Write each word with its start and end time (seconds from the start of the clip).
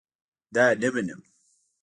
دا 0.55 0.65
نه 0.81 0.89
منم 0.93 1.21